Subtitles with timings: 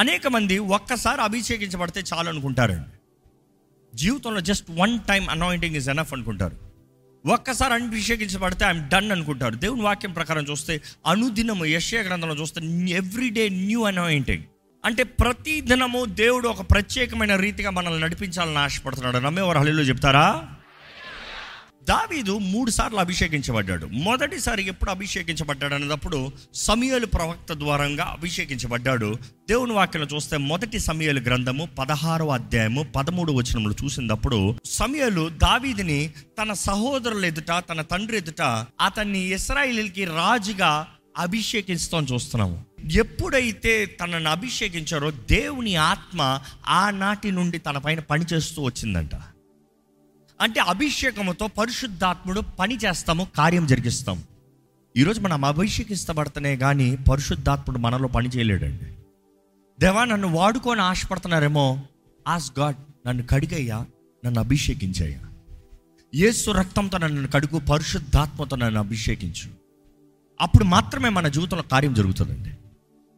[0.00, 2.96] అనేక మంది ఒక్కసారి అభిషేకించబడితే చాలు అనుకుంటారండి
[3.96, 6.56] జీవితంలో just one time anointing is enough అనుకుంటారు.
[7.26, 9.54] ఒక్కసారి అభిషేకించబడితే ఐఎమ్ డన్ అనుకుంటారు.
[9.54, 12.60] దేవుని వాక్యం ప్రకారం చూస్తే అనుదినము యశ్య గ్రంథంలో చూస్తే
[12.90, 14.42] ఎవ్రీడే న్యూ అనాయింటింగ్
[14.84, 19.18] అంటే ప్రతి దినము దేవుడు ఒక ప్రత్యేకమైన రీతిగా మనల్ని నడిపించాలని ఆశపడుతున్నాడు.
[19.18, 20.26] నమ్మేవారు హలీలో చెప్తారా?
[21.88, 23.86] దావీదు మూడు సార్లు అభిషేకించబడ్డాడు.
[23.86, 29.14] మొదటిసారి ఎప్పుడు అభిషేకించబడ్డాడు అన్నప్పుడు సమయలు ప్రవక్త ద్వారంగా అభిషేకించబడ్డాడు.
[29.48, 36.10] దేవుని వాక్యం చూస్తే మొదటి సమయలు గ్రంథము పదహారో అధ్యాయము పదమూడు వచనములు చూసినప్పుడు సమయలు దావీదిని
[36.42, 38.42] తన సహోదరుల ఎదుట తన తండ్రి ఎదుట
[38.80, 40.86] అతన్ని ఇస్రాయిల్కి రాజుగా
[41.18, 42.64] అభిషేకిస్తాం చూస్తున్నాము.
[42.90, 49.10] ఎప్పుడైతే తనను అభిషేకించారో దేవుని ఆత్మ ఆనాటి నుండి తన పైన పనిచేస్తూ వచ్చిందంట.
[50.40, 54.22] అంటే అభిషేకముతో పరిశుద్ధాత్ముడు పని చేస్తాము కార్యం జరిగిస్తాం
[54.96, 58.84] ఈరోజు మనం అభిషేకిస్తబడతనే కానీ పరిశుద్ధాత్ముడు మనలో పని చేయలేడండి.
[59.80, 61.82] దేవా నన్ను వాడుకొని ఆశపడుతున్నారేమో
[62.28, 63.86] ఆస్ గాడ్ నన్ను కడిగయ్యా
[64.26, 65.20] నన్ను అభిషేకించయ్యా.
[66.14, 69.50] ఏసు రక్తంతో నన్ను కడుగు పరిశుద్ధాత్మతో నన్ను అభిషేకించు.
[70.40, 72.50] అప్పుడు మాత్రమే మన జీవితంలో కార్యం జరుగుతుందండి.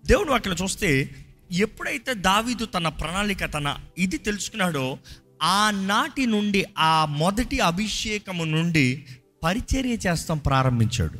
[0.06, 1.10] దేవుని వాక్యలో చూస్తే
[1.52, 4.98] ఎప్పుడైతే దావీదు తన ప్రణాళిక తన ఇది తెలుసుకున్నాడో
[5.42, 9.06] ఆనాటి నుండి ఆ మొదటి అభిషేకము నుండి
[9.44, 11.18] పరిచర్య చేస్తాం ప్రారంభించాడు.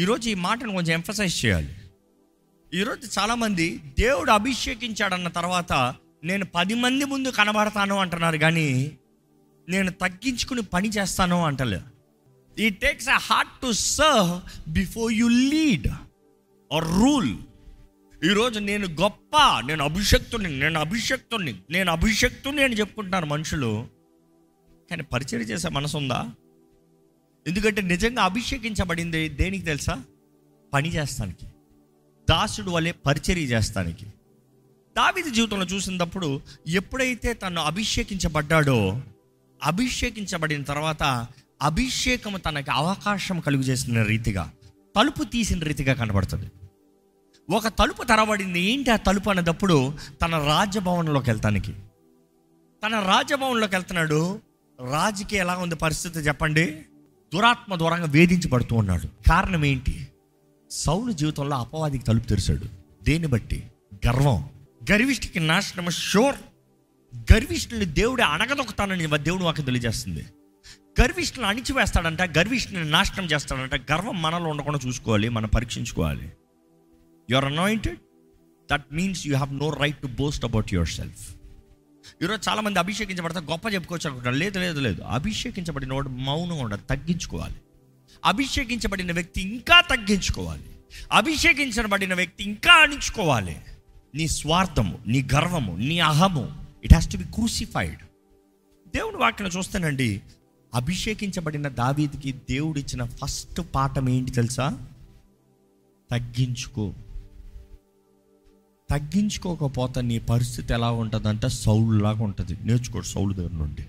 [0.00, 1.74] ఈరోజు ఈ మాటను కొంచెం ఎంఫసైజ్ చేయాలి.
[2.74, 8.92] ఈరోజు చాలామంది దేవుడు అభిషేకించాడన్న తర్వాత నేను పది మంది ముందు కనబడతాను అంటున్నారు కానీ
[9.68, 11.80] నేను తగ్గించుకుని పని చేస్తాను అంటలే.
[12.58, 15.88] ఈ takes a heart to serve before you lead
[16.74, 17.36] or rule
[18.30, 23.86] ఈరోజు నేను గొప్ప నేను అభిషక్తుని నేను అభిషక్తుని నేను అభిషక్తుని అని చెప్పుకుంటున్నారు మనుషులు.
[24.90, 26.30] కానీ పరిచయం చేసే మనసు ఉందా?
[27.46, 30.02] ఎందుకంటే నిజంగా అభిషేకించబడింది దేనికి తెలుసా?
[30.72, 31.46] పని చేస్తానికి.
[32.30, 34.06] దాసుడు వలె పరిచర్య చేస్తానికి.
[34.96, 39.02] దావిది జీవితంలో చూసినప్పుడు ఎప్పుడైతే తను అభిషేకించబడ్డాడో
[39.62, 41.26] అభిషేకించబడిన తర్వాత
[41.62, 44.52] అభిషేకం తనకి అవకాశం కలుగు చేసిన రీతిగా
[44.96, 46.46] తలుపు తీసిన రీతిగా కనబడుతుంది.
[47.50, 51.72] ఒక తలుపు తెరబడింది ఏంటి ఆ తలుపు అనేటప్పుడు తన రాజభవన్లోకి వెళ్తానికి.
[52.86, 54.40] తన రాజభవన్లోకి వెళ్తున్నాడు.
[54.90, 56.66] రాజుకి ఎలా ఉంది పరిస్థితి చెప్పండి.
[57.34, 59.06] దురాత్మ దూరంగా వేధించబడుతూ ఉన్నాడు.
[59.06, 60.08] కారణం ఏంటి?
[60.70, 62.64] సౌలు జీవితంలో అపవాదికి తలుపు తెరిచాడు.
[63.04, 63.66] దేన్ని బట్టి?
[64.06, 64.48] గర్వం.
[64.92, 66.36] గర్విష్ఠికి నాశనం షోర్.
[67.32, 70.26] గర్విష్ఠుని దేవుడే అణగదొక్కుతానని దేవుడు మాకు తెలియజేస్తుంది.
[71.00, 73.92] గర్విష్ఠుని అణిచివేస్తాడంట గర్విష్ఠుని నాశనం చేస్తాడంట.
[73.92, 76.32] గర్వం మనలో ఉండకుండా చూసుకోవాలి మనం పరీక్షించుకోవాలి.
[77.34, 77.98] Are anointed
[78.72, 81.34] that means you have no right to boast about yourself
[82.22, 84.34] ఈరోజు చాలామంది అభిషేకించబడతారు అభిషేకించబడితే గొప్ప చెప్పుకోవచ్చు అనుకుంటారు.
[84.34, 85.02] లేదు లేదు లేదు.
[85.02, 87.54] అభిషేకించబడిన వాడు మౌనం ఉండదు తగ్గించుకోవాలి.
[88.24, 90.64] అభిషేకించబడిన వ్యక్తి ఇంకా తగ్గించుకోవాలి.
[91.12, 93.60] అభిషేకించబడిన వ్యక్తి ఇంకా అణించుకోవాలి.
[94.14, 98.00] నీ స్వార్థము నీ గర్వము నీ అహము it has to be crucified
[98.96, 100.22] దేవుని వాక్యం చూస్తానండి.
[100.74, 104.88] అభిషేకించబడిన దావీదికి దేవుడిచ్చిన ఫస్ట్ పాఠం ఏంటి తెలుసా?
[106.10, 106.92] తగ్గించుకో.
[108.90, 111.48] తగ్గించుకోకపోతే నీ పరిస్థితి ఎలా ఉంటుందంటే?
[111.48, 112.56] సౌలులాగా ఉంటుంది.
[112.64, 113.86] నేర్చుకోడు సౌలు దగ్గర నుండి.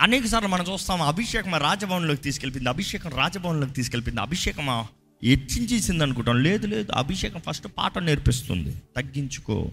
[0.00, 4.68] అనేక సార్లు మనం చూస్తాం అభిషేకం రాజభవన్లోకి తీసుకెళ్ళింది అభిషేకం రాజభవన్లోకి తీసుకెళ్ళింది అభిషేకం
[5.24, 6.42] హెచ్చించేసింది అనుకుంటాం.
[6.42, 8.76] లేదు లేదు అభిషేకం ఫస్ట్ పాట నేర్పిస్తుంది.
[8.96, 9.70] తగ్గించుకో.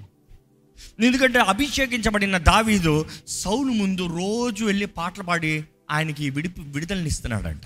[1.04, 7.62] ఎందుకంటే అభిషేకించబడిన దావీదు సౌలు ముందు రోజు వెళ్ళి పాటలు పాడి ఆయనకి విడిపి విడుదలనిస్తున్నాడంట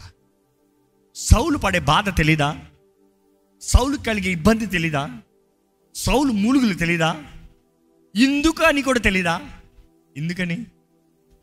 [1.15, 2.59] సౌలు పడే బాధ తెలీదా?
[3.61, 5.17] సౌలు కలిగే ఇబ్బంది తెలీదా?
[5.97, 7.23] సౌలు మూలుగులు తెలీదా?
[8.15, 9.41] ఎందుకు అని కూడా తెలీదా?
[10.17, 10.65] ఎందుకని?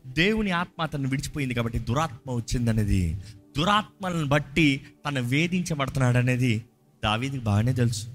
[0.07, 3.17] దేవుని ఆత్మ అతను విడిచిపోయింది కాబట్టి దురాత్మ వచ్చిందనేది.
[3.57, 6.63] దురాత్మలను బట్టి తను వేధించబడుతున్నాడు అనేది
[7.03, 8.07] దావీదికి బాగానే తెలుసు.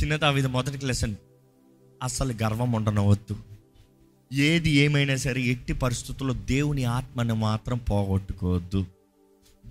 [0.00, 1.14] చిన్న దావీది మొదటి లెసన్.
[2.02, 3.36] అసలు గర్వం ఉండనవద్దు.
[4.32, 8.86] ఏది ఏమైనా సరే ఎట్టి పరిస్థితుల్లో దేవుని ఆత్మను మాత్రం పోగొట్టుకోవద్దు.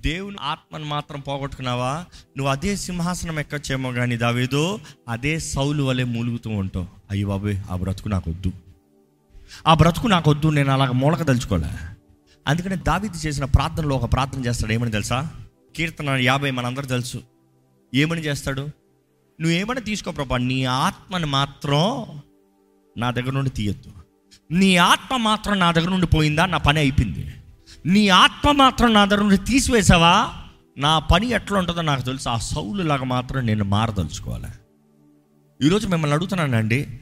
[0.05, 2.05] దేవుని ఆత్మను మాత్రం పోగొట్టుకున్నావా?
[2.38, 4.79] నువ్వు అదే సింహాసనం ఎక్కొచ్చేమో కానీ దావేదో
[5.09, 6.88] అదే సౌలు వలె మూలుగుతూ ఉంటావు.
[7.11, 8.52] అయ్యి బాబోయ్ ఆ బ్రతుకు నాకు వద్దు
[9.67, 11.69] ఆ బ్రతుకు నాకు వద్దు నేను అలాగ మూలక తలుచుకోలే.
[12.47, 14.73] అందుకనే దావీది చేసిన ప్రార్థనలో ఒక ప్రార్థన చేస్తాడు.
[14.73, 15.29] ఏమని తెలుసా?
[15.75, 17.22] కీర్తన యాభై మనందరూ తెలుసు.
[17.93, 18.61] ఏమని చేస్తాడు?
[19.41, 22.05] నువ్వేమని తీసుకో ప్రభా నీ ఆత్మని మాత్రం
[22.97, 23.91] నా దగ్గర నుండి తీయొద్దు.
[24.52, 26.46] నీ ఆత్మ మాత్రం నా దగ్గర నుండి పోయిందా?
[26.46, 27.34] నా పని అయిపోయింది.
[27.85, 30.34] నీ ఆత్మ మాత్రం నా దగ్గర నుండి తీసివేసావా?
[30.78, 32.29] నా పని ఎట్లా ఉంటుందో నాకు తెలుసు.
[32.29, 34.47] ఆ సౌలులాగా మాత్రం నేను మారదలుచుకోవాలి.
[35.66, 36.99] ఈరోజు మిమ్మల్ని అడుగుతున్నానండి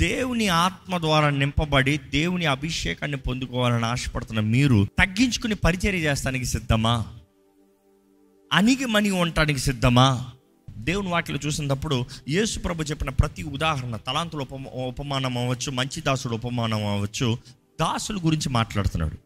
[0.00, 7.06] దేవుని ఆత్మ ద్వారా నింపబడి దేవుని అభిషేకాన్ని పొందుకోవాలని ఆశపడుతున్న మీరు తగ్గించుకుని పరిచర్య చేస్తానికి సిద్ధమా?
[8.52, 10.26] అణిగి మణి ఉండటానికి సిద్ధమా?
[10.78, 14.44] దేవుని వాటిలో చూసినప్పుడు యేసు ప్రభు చెప్పిన ప్రతి ఉదాహరణ తలాంతుల
[14.74, 17.38] ఉపమానం అవ్వచ్చు మంచి దాసుడు ఉపమానం అవ్వచ్చు
[17.80, 19.25] దాసుల గురించి మాట్లాడుతున్నాడు.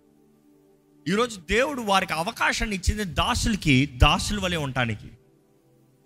[1.10, 5.08] ఈరోజు దేవుడు వారికి అవకాశాన్ని ఇచ్చింది దాసులకి దాసుల వలె ఉండటానికి.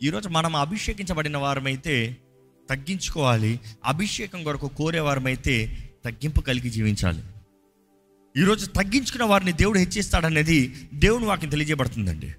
[0.02, 2.16] ఈరోజు మనం అభిషేకించబడిన వారమైతే
[2.70, 7.22] తగ్గించుకోవాలి అభిషేకం కొరకు కోరేవారమైతే తగ్గింపు కలిగి జీవించాలి.
[8.36, 12.34] ఈరోజు తగ్గించుకున్న వారిని దేవుడు హెచ్చిస్తాడనేది దేవుని వాకి తెలియజేయబడుతుందండి.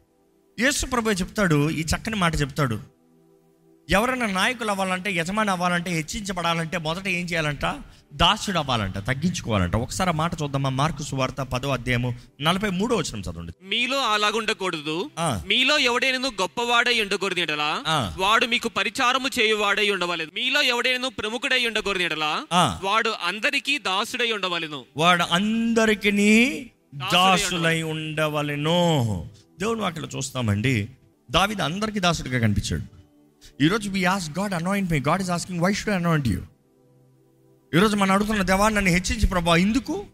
[0.60, 2.80] యేసు ప్రభు చెప్తాడు ఈ చక్కని మాట చెప్తాడు.
[3.90, 7.66] ఎవరైనా నాయకులు అవ్వాలంటే యజమాని అవ్వాలంటే హెచ్చించబడాలంటే మొదట ఏం చేయాలంట?
[8.16, 9.76] దాసుడు అవ్వాలంట తగ్గించుకోవాలంట.
[9.76, 10.70] ఒకసారి మాట చూద్దామా?
[10.70, 13.54] మార్కు సువార్త పదో అధ్యాయము నలభై మూడో వచ్చిన చదవండి.
[13.64, 15.10] మీలో అలాగుండకూడదు.
[15.48, 17.84] మీలో ఎవడైనను గొప్పవాడై ఉండకూడదు ఎడలా.
[18.18, 22.46] వాడు మీకు పరిచారము చేయువాడై ఉండవలేదు మీలో ఎవడైనను ప్రముఖుడై ఉండకూడదు ఎడలా.
[22.84, 24.84] వాడు అందరికీ దాసుడై ఉండవలెను.
[24.98, 26.12] వాడు అందరికి
[26.96, 29.30] దాసులై ఉండవలెను.
[29.60, 30.90] దేవుని వాక్యలో చూస్తామండి.
[31.32, 32.84] దావిద అందరికీ దాసుడిగా కనిపించాడు.
[33.64, 36.42] ఈరోజు we ask God anoint me God is asking why should anoint you
[37.76, 40.06] ఈరోజు మనం అడుగుతున్న దేవా నన్ను హెచ్చించి ప్రభా ఎందుకు?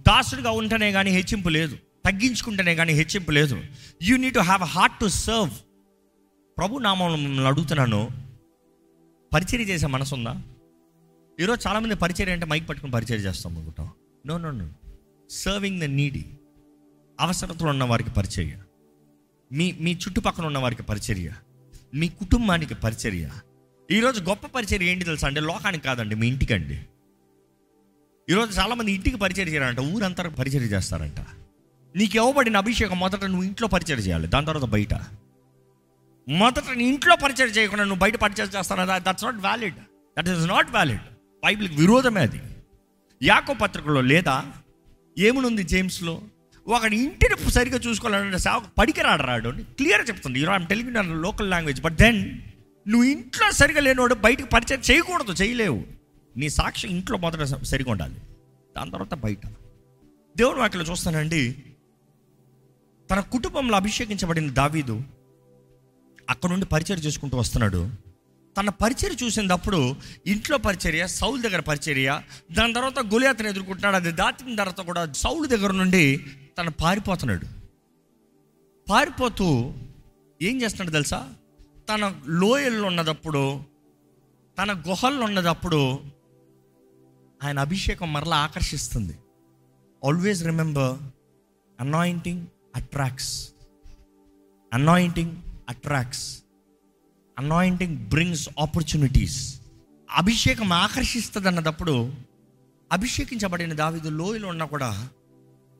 [0.00, 1.76] దాసుడిగా ఉంటేనే కానీ హెచ్చింపు లేదు.
[2.04, 3.62] తగ్గించుకుంటేనే కానీ హెచ్చింపు లేదు.
[4.02, 5.50] You need to have heart to serve
[6.58, 8.08] ప్రభు నామం మిమ్మల్ని అడుగుతున్నాను.
[9.34, 10.42] పరిచర్య చేసే మనసు ఉందా?
[11.40, 13.88] ఈరోజు చాలామంది పరిచర్య అంటే మైక్ పట్టుకుని పరిచర్య చేస్తాం అనుకుంటాం.
[14.26, 14.68] No no no
[15.30, 16.24] serving the needy
[17.20, 18.56] అవసరతలు ఉన్న వారికి పరిచర్య.
[19.52, 21.32] మీ మీ చుట్టుపక్కల ఉన్న వారికి పరిచర్య.
[21.94, 23.30] మీ కుటుంబానికి పరిచర్య.
[23.90, 26.80] ఈరోజు గొప్ప పరిచయం ఏంటి తెలుసా అంటే లోకానికి కాదండి మీ ఇంటికండి.
[28.30, 31.20] ఈరోజు చాలామంది ఇంటికి పరిచయం చేయాలంట ఊరంతా పరిచయం చేస్తారంట.
[31.96, 34.94] నీకు ఇవ్వబడిన అభిషేకం మొదట నువ్వు ఇంట్లో పరిచయం చేయాలి దాని తర్వాత బయట.
[36.28, 39.74] మొదట నీ ఇంట్లో పరిచయం చేయకుండా నువ్వు బయట పరిచయం చేస్తాను that's not valid
[40.18, 41.00] that is not valid
[41.44, 42.40] బైబిల్కి విరోధమే అది.
[43.22, 44.52] యాకో పత్రికలో లేదా
[45.18, 46.20] ఏమునుంది జేమ్స్లో?
[46.66, 50.40] ఒకడి ఇంటిని సరిగ్గా చూసుకోవాలంటే సేవకు పడికి రాడు క్లియర్ చెప్తుంది.
[50.40, 52.20] You know I'm telling local language but then
[52.88, 55.84] నువ్వు ఇంట్లో సరిగా లేనివాడు బయటకు పరిచయం చేయకూడదు చేయలేవు.
[56.36, 58.14] నీ సాక్షి ఇంట్లో మొదట సరిగా ఉండాలి.
[58.76, 59.46] దాని తర్వాత బయట.
[60.36, 61.56] దేవుని వాటిలో చూస్తానండి
[63.10, 65.02] తన కుటుంబంలో అభిషేకించబడిన దావీదు
[66.30, 67.90] అక్కడ నుండి పరిచయం చేసుకుంటూ వస్తున్నాడు.
[68.58, 69.96] తన పరిచయం చూసినప్పుడు
[70.26, 72.20] ఇంట్లో పరిచర్య సౌల్ దగ్గర పరిచర్య
[72.52, 73.96] దాని తర్వాత గులియాతను ఎదుర్కొంటున్నాడు.
[73.96, 76.26] అది దాటిన తర్వాత కూడా సౌలు దగ్గర నుండి
[76.58, 77.46] తను పారిపోతున్నాడు.
[78.88, 79.72] పారిపోతూ
[80.42, 81.34] ఏం చేస్తున్నాడు తెలుసా?
[81.88, 83.60] తన లోయల్లో ఉన్నదప్పుడు
[84.58, 85.98] తన గుహల్లో ఉన్నదప్పుడు
[87.44, 89.18] ఆయన అభిషేకం మరలా ఆకర్షిస్తుంది.
[90.06, 90.98] Always remember
[91.80, 92.46] anointing
[92.76, 93.52] attracts
[94.72, 95.36] anointing
[95.68, 96.42] attracts
[97.38, 99.60] anointing brings opportunities
[100.10, 102.12] అభిషేకం ఆకర్షిస్తుంది అన్నదప్పుడు
[102.92, 105.08] అభిషేకించబడిన దావిదు లోయలో ఉన్నా కూడా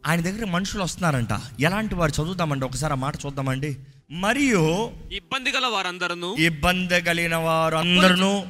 [0.06, 1.60] ఆయన దగ్గర మనుషులు వస్తున్నారంట.
[1.60, 2.22] ఎలాంటి వారు?
[2.22, 3.78] చదువుతామండి ఒకసారి ఆ మాట చూద్దామండి.
[4.10, 8.42] మరియు ఇబ్బంది గల వారందరూ ఇబ్బంది కలిగిన వారు అందరూ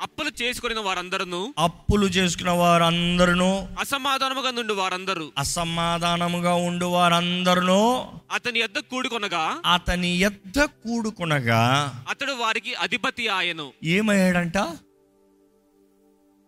[0.00, 3.46] అప్పులు చేసుకుని వారందరూ అప్పులు చేసుకున్న వారు అందరూ
[3.80, 5.32] అసమాధానముగా నుండి వారందరూ.
[5.38, 9.60] అసమాధానముగా ఉండు వారందరూ అతని యొద్ద కూడుకొనగా.
[9.66, 11.92] అతని ఎద్ద కూడుకునగా.
[12.08, 13.72] అతడు వారికి అధిపతి ఆయను.
[13.84, 14.58] ఏమయ్యాడంట?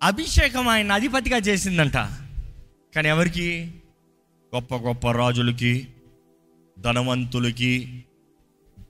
[0.02, 1.96] అభిషేకం ఆయన అధిపతిగా చేసిందంట.
[2.94, 3.74] కానీ ఎవరికి?
[4.54, 5.86] గొప్ప గొప్ప రాజులకి
[6.78, 8.04] ధనవంతులకి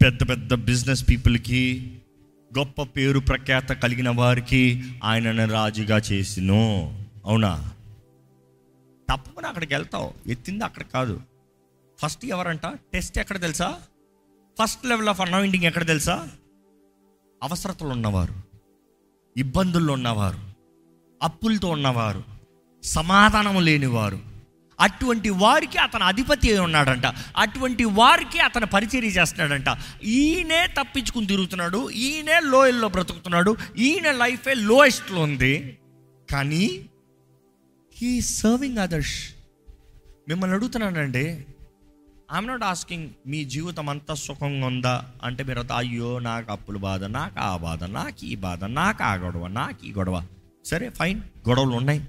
[0.02, 1.92] పెద్ద పెద్ద బిజినెస్ పీపుల్కి
[2.58, 6.94] గొప్ప పేరు ప్రఖ్యాత కలిగిన వారికి ఆయనను రాజుగా చేసిను.
[7.26, 7.72] అవునా?
[9.10, 10.30] తప్పకుండా అక్కడికి వెళ్తావు.
[10.30, 11.20] ఎత్తింది అక్కడ కాదు.
[11.98, 12.66] ఫస్ట్ ఎవరంట?
[12.66, 13.78] టెస్ట్ ఎక్కడ తెలుసా?
[14.62, 16.28] ఫస్ట్ లెవెల్ ఆఫ్ అనాయింటింగ్ ఎక్కడ తెలుసా?
[17.42, 18.34] అవసరతలు ఉన్నవారు.
[19.36, 20.38] ఇబ్బందుల్లో ఉన్నవారు.
[21.22, 22.24] అప్పులతో ఉన్నవారు.
[22.84, 24.29] సమాధానం లేనివారు.
[24.80, 27.06] అటువంటి వారికి అతను అధిపతి ఉన్నాడంట.
[27.36, 29.78] అటువంటి వారికి అతను పరిచర్య చేస్తున్నాడంట.
[30.04, 31.90] ఈయనే తప్పించుకుని తిరుగుతున్నాడు.
[31.90, 33.56] ఈయనే లోయల్లో బ్రతుకుతున్నాడు.
[33.78, 35.78] ఈయన లైఫే లోయెస్ట్లో ఉంది.
[36.30, 36.86] కానీ
[37.98, 39.34] హీ సర్వింగ్ అదర్స్.
[40.28, 41.44] మిమ్మల్ని అడుగుతున్నానండి
[42.34, 45.04] ఐఎమ్ నాట్ ఆస్కింగ్ మీ జీవితం అంతా సుఖంగా ఉందా?
[45.24, 49.46] అంటే మీరు అయ్యో నాకు అప్పుల బాధ నాకు ఆ బాధ నాకు ఈ బాధ నాకు ఆ గొడవ
[49.46, 50.22] నాకు ఈ గొడవ.
[50.64, 52.00] సరే ఫైన్ గొడవలు ఉన్నాయి.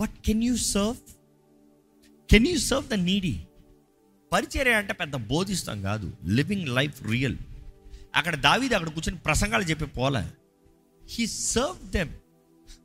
[0.00, 0.96] But can you serve
[2.30, 3.40] can you serve the needy
[4.32, 6.12] పరిచర్య అంటే పెద్ద బోధిస్తాం కాదు.
[6.26, 7.36] లివింగ్ లైఫ్ రియల్
[8.16, 10.24] అక్కడ దావీది అక్కడ కూర్చొని ప్రసంగాలు చెప్పి పోలే.
[11.10, 12.10] హీ సర్వ్ దెమ్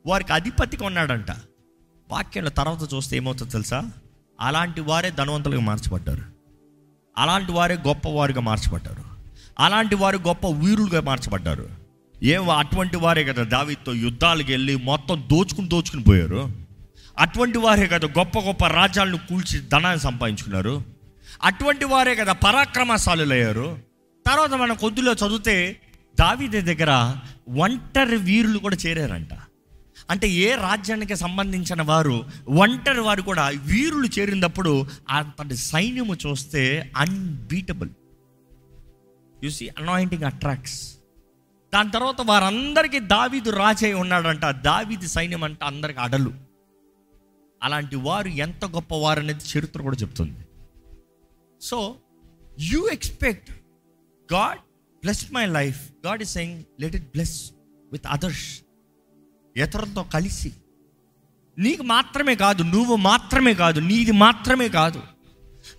[0.06, 1.30] వారికి అధిపతిగా ఉన్నాడంట.
[2.10, 3.90] వాక్యంలో తర్వాత చూస్తే ఏమవుతుందో తెలుసా?
[4.40, 6.22] అలాంటి వారే ధనవంతులుగా మార్చబడ్డారు.
[7.18, 9.04] అలాంటి వారే గొప్పవారుగా మార్చబడ్డారు.
[9.58, 11.68] అలాంటి వారు గొప్ప వీరులుగా మార్చబడ్డారు.
[12.22, 16.61] ఏం అటువంటి వారే కదా దావితో యుద్ధాలకు వెళ్ళి మొత్తం దోచుకుని దోచుకుని పోయారు.
[17.18, 20.84] అటువంటి వారే కదా గొప్ప గొప్ప రాజ్యాలను కూల్చి ధనాన్ని సంపాదించుకున్నారు.
[21.42, 23.78] అటువంటి వారే కదా పరాక్రమశాలులయ్యారు.
[24.26, 25.80] తర్వాత మనం కొద్దిలో చదివితే
[26.20, 27.14] దావీది దగ్గర
[27.48, 29.28] ఒంటరి వీరులు కూడా చేరారంట.
[30.10, 37.90] అంటే ఏ రాజ్యానికి సంబంధించిన వారు ఒంటరి వారు కూడా వీరులు చేరినప్పుడు అతడి సైన్యము చూస్తే unbeatable
[39.44, 40.94] you see anointing attracts
[41.74, 44.44] దాని తర్వాత వారందరికీ దావీదు రాజై ఉన్నాడంట.
[44.46, 46.51] దావీది సైన్యం అంటే అందరికి అడలు.
[47.62, 50.40] అలాంటి వారు ఎంత గొప్పవారు అనేది చరిత్ర కూడా చెప్తుంది.
[51.60, 51.96] So
[52.60, 53.50] you expect
[54.32, 54.58] God
[55.02, 57.52] bless my life God is saying let it bless
[57.92, 58.60] with others
[59.56, 60.52] ఇతరులతో కలిసి.
[61.58, 65.02] నీకు మాత్రమే కాదు నువ్వు మాత్రమే కాదు నీది మాత్రమే కాదు.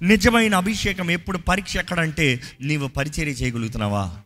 [0.02, 4.18] నిజమైన అభిషేకం ఎప్పుడు పరీక్ష ఎక్కడంటే నీవు పరిచర్య చేయగలుగుతున్నావా?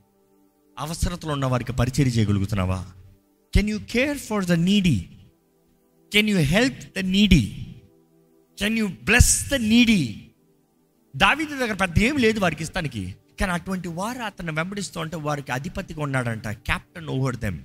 [0.80, 2.86] అవసరతలు ఉన్న వారికి పరిచర్య చేయగలుగుతున్నావా?
[3.54, 5.06] Can you care for the needy
[6.14, 7.66] can you help the needy
[8.60, 10.28] can you bless the needy
[11.16, 13.16] దావీదు దగ్గర పెద్ద ఏం లేదు వారికి ఇస్తానికి.
[13.40, 17.60] కానీ అటువంటి వారు అతను వెంబడిస్తూ ఉంటే వారికి అధిపతిగా ఉన్నాడంట captain over them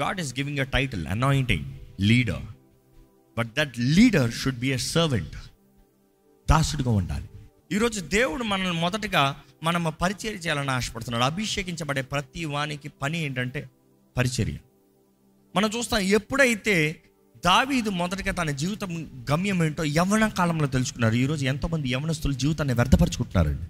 [0.00, 2.42] God is giving a title anointing leader
[3.38, 5.36] but that leader should be a servant
[6.50, 7.28] దాసుడిగా ఉండాలి.
[7.72, 11.24] ఈరోజు దేవుడు మనల్ని మొదటగా మనం పరిచర్య చేయాలని ఆశపడుతున్నాడు.
[11.24, 13.70] అభిషేకించబడే ప్రతి వానికి పని ఏంటంటే
[14.16, 14.58] పరిచర్య.
[15.56, 17.01] మనం చూస్తాం ఎప్పుడైతే
[17.44, 21.14] దావీదు మొదటగా తన జీవితం గమ్యం ఏంటో యవన కాలంలో తెలుసుకున్నారు.
[21.14, 23.66] ఈరోజు ఎంతోమంది యవనస్తులు జీవితాన్ని వ్యర్థపరుచుకుంటున్నారండి.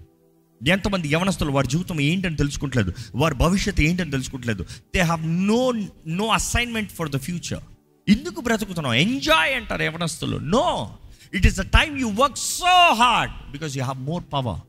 [0.71, 2.93] ఎంతమంది యవనస్తులు వారి జీవితం ఏంటని తెలుసుకుంటలేదు.
[3.14, 4.62] వారి భవిష్యత్తు ఏంటని తెలుసుకుంటలేదు.
[4.95, 5.73] They have no
[6.07, 7.62] no assignment for the future
[8.09, 8.95] ఎందుకు బ్రతుకుతున్నావు?
[8.95, 10.97] ఎంజాయ్ అంటారు యవనస్తులు no
[11.35, 14.61] it is the time you work so hard because you have more power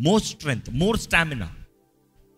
[0.00, 1.52] more strength more stamina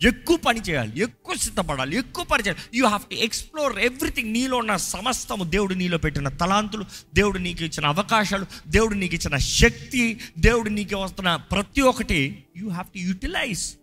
[0.02, 4.76] ఎక్కువ పని చేయాలి ఎక్కువ సిద్ధపడాలి ఎక్కువ పని చేయాలి you have to explore everything నీలో ఉన్న
[4.76, 10.96] సమస్తము దేవుడు నీలో పెట్టిన తలాంతులు దేవుడు నీకు ఇచ్చిన అవకాశాలు దేవుడు నీకు ఇచ్చిన శక్తి దేవుడు నీకు
[10.96, 13.74] వస్తున్న ప్రతి ఒక్కటి you have to utilize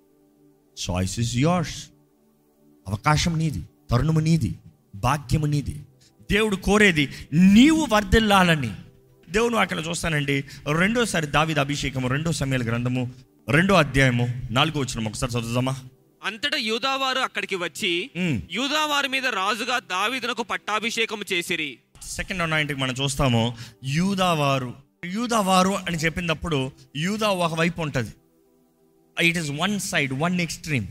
[0.89, 1.83] choice is yours
[2.87, 4.55] అవకాశం నీది తరుణము నీది
[4.95, 5.81] భాగ్యము నీది.
[6.31, 8.73] దేవుడు కోరేది నీవు వర్ధిల్లాలని.
[9.29, 10.43] దేవుడు అక్కడ చూస్తానండి.
[10.71, 13.11] రెండోసారి దావిద అభిషేకము రెండో సమయాల గ్రంథము
[13.49, 15.75] రెండో అధ్యాయము నాలుగో వచ్చిన ఒకసారి చదువుదామా?
[16.25, 17.91] అంతటా యూదావారు అక్కడికి వచ్చి.
[18.51, 21.71] యూదావారి మీద రాజుగా దావీదునకు పట్టాభిషేకం చేసిరి.
[22.17, 23.41] సెకండ్ అనాయింటికి మనం చూస్తాము
[23.97, 24.71] యూదావారు
[25.15, 26.59] యూదావారు అని చెప్పినప్పుడు
[26.95, 28.11] యూదా ఒకవైపు ఉంటుంది.
[29.17, 30.87] It is one side one extreme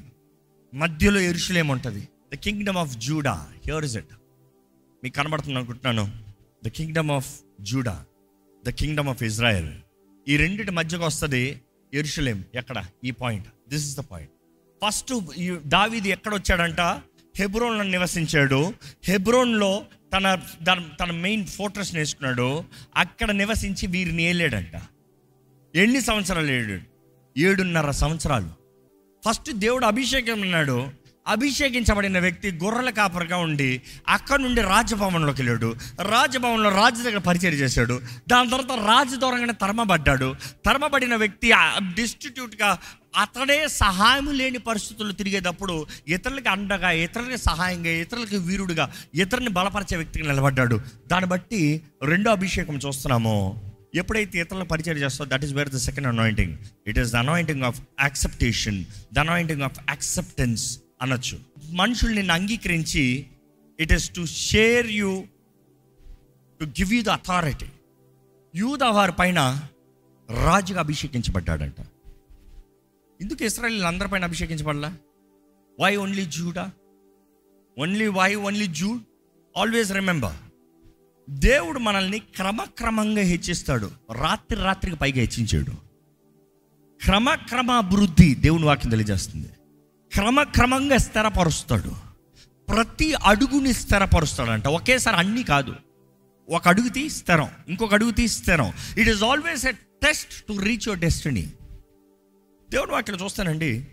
[0.73, 2.03] మధ్యలో ఎరుషులేం ఉంటుంది.
[2.33, 3.35] The kingdom of Judah
[3.67, 4.15] here is it
[5.03, 6.05] మీకు కనబడుతుంది అనుకుంటున్నాను.
[6.65, 7.31] The kingdom of
[7.71, 7.97] Judah
[8.65, 9.73] the kingdom of Israel
[10.29, 11.43] ఈ రెండింటి మధ్యకు వస్తుంది
[11.95, 12.39] ఎరుషులేం.
[12.55, 12.79] ఎక్కడ?
[13.05, 14.34] ఈ point this is the point
[14.87, 15.15] first
[15.69, 16.81] దావీది ఎక్కడ వచ్చాడంట
[17.37, 18.75] హెబ్రోన్లో నివసించాడు.
[19.05, 19.85] హెబ్రోన్లో
[20.17, 20.41] తన
[21.01, 22.65] తన- మెయిన్ ఫోర్ట్రెస్ నేర్చుకున్నాడు.
[22.97, 24.81] అక్కడ నివసించి వీరిని ఏలాడంట.
[25.75, 26.81] ఎన్ని సంవత్సరాలు ఏడాడు
[27.39, 28.49] ఏడున్నర సంవత్సరాలు.
[29.29, 30.89] ఫస్ట్ దేవుడు అభిషేకం ఉన్నాడు
[31.27, 35.77] అభిషేకించబడిన వ్యక్తి గొర్రెల కాపరిగా ఉండి అక్కడ నుండి రాజభవన్లోకి వెళ్ళాడు.
[36.03, 38.01] రాజభవన్లో రాజు దగ్గర పరిచయం చేశాడు.
[38.29, 40.35] దాని తర్వాత రాజు దూరంగానే తరమబడ్డాడు.
[40.67, 41.53] తరమబడిన వ్యక్తి
[41.95, 42.79] డిస్టిట్యూట్గా
[43.17, 50.81] అతడే సహాయం లేని పరిస్థితులు తిరిగేటప్పుడు ఇతరులకి అండగా ఇతరులకి సహాయంగా ఇతరులకి వీరుడుగా ఇతరుని బలపరిచే వ్యక్తిగా నిలబడ్డాడు.
[51.07, 53.61] దాన్ని బట్టి రెండో అభిషేకం చూస్తున్నామో.
[53.95, 56.57] ఎప్పుడైతే ఇతరులను పరిచయం చేస్తో that is where the second anointing
[56.87, 61.39] it is the anointing of acceptation the anointing of acceptance అనొచ్చు.
[61.73, 63.27] మనుషుల్ని నిన్ను అంగీకరించి
[63.81, 65.25] it is to share you
[66.61, 67.67] to give you the authority
[68.55, 69.41] యూద వారి పైన
[70.45, 71.81] రాజుగా అభిషేకించబడ్డాడంట.
[73.21, 74.97] ఎందుకు ఇస్రాయల్ అందరిపైన అభిషేకించబడలా?
[75.81, 76.71] Why only Judah
[77.79, 79.03] only why only Jude
[79.57, 80.37] always remember
[81.31, 83.91] దేవుడు మనల్ని క్రమక్రమంగా హెచ్చిస్తాడు.
[84.13, 85.71] రాత్రి రాత్రికి పైగా హెచ్చించాడు.
[87.05, 89.49] క్రమక్రమ అభివృద్ధి దేవుని వాక్యం తెలియజేస్తుంది.
[90.13, 91.93] క్రమక్రమంగా స్థిరపరుస్తాడు.
[92.69, 94.69] ప్రతి అడుగుని స్థిరపరుస్తాడంట.
[94.69, 95.75] ఒకేసారి అన్నీ కాదు.
[96.49, 98.73] ఒక అడుగు తీ స్థిరం ఇంకొక అడుగు తీ స్థిరం.
[98.99, 101.53] It is always a test to reach your destiny
[102.75, 103.87] దేవుడు వాక్యం చూస్తానండి.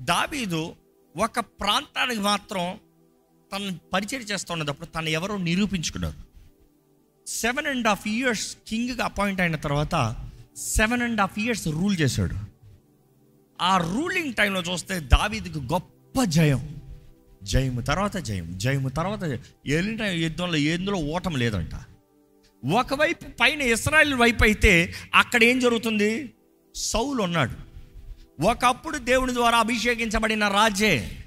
[0.00, 0.74] దావీదు
[1.16, 2.78] ఒక ప్రాంతానికి మాత్రం
[3.52, 6.14] తను పరిచయం చేస్తూ ఉన్నప్పుడు తను ఎవరో నిరూపించుకున్నారు.
[7.28, 10.16] సెవెన్ అండ్ హాఫ్ ఇయర్స్ కింగ్గా అపాయింట్ అయిన తర్వాత
[10.56, 12.36] seven and half years rule చేశాడు.
[13.60, 16.80] ఆ రూలింగ్ టైంలో చూస్తే దావీదికి గొప్ప జయం.
[17.42, 21.74] జయము తర్వాత జయం జయము తర్వాత ఎలిన యుద్ధంలో ఎందులో ఓటం లేదంట.
[22.72, 26.34] ఒకవైపు పైన ఇస్రాయల్ వైపు అయితే అక్కడ ఏం జరుగుతుంది?
[26.74, 27.65] సౌలు ఉన్నాడు.
[28.40, 31.24] ఒకప్పుడు దేవుని ద్వారా అభిషేకించబడిన రాజే.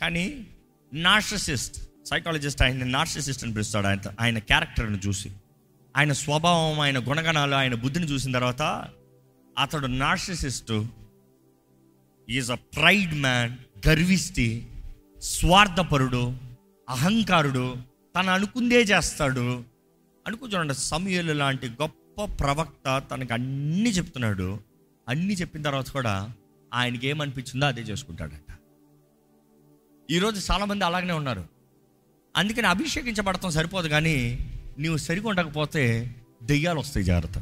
[0.00, 0.46] కానీ
[0.92, 5.30] నార్షసిస్ట్ సైకాలజిస్ట్ ఆయన నార్షసిస్ట్ అని పిలుస్తాడు ఆయన ఆయన క్యారెక్టర్ను చూసి.
[5.96, 8.88] ఆయన స్వభావం ఆయన గుణగణాలు ఆయన బుద్ధిని చూసిన తర్వాత
[9.58, 10.84] అతడు narcissist
[12.28, 13.56] is a pride man
[13.88, 14.66] గర్విష్టి
[15.20, 16.36] స్వార్థపరుడు
[16.88, 17.76] అహంకారుడు
[18.16, 19.64] తను అనుకుందే చేస్తాడు.
[20.26, 24.65] అనుకో చూడండి సమయలు లాంటి గొప్ప ప్రవక్త తనకు అన్నీ చెప్తున్నాడు.
[25.08, 26.32] అన్నీ చెప్పిన తర్వాత కూడా
[26.74, 28.50] ఆయనకి ఏమనిపించిందో అదే చేసుకుంటాడంట.
[30.10, 31.44] ఈరోజు చాలామంది అలాగనే ఉన్నారు.
[32.36, 34.16] అందుకని అభిషేకించబడటం సరిపోదు కానీ
[34.78, 37.38] నీవు సరిగా ఉండకపోతే దెయ్యాలు వస్తాయి జాగ్రత్త.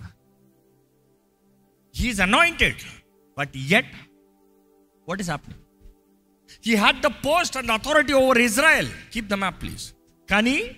[1.97, 2.81] He is anointed
[3.39, 3.95] but at
[5.09, 5.61] what is happening
[6.67, 9.95] he had the post and authority over Israel keep the map please
[10.31, 10.77] కానీ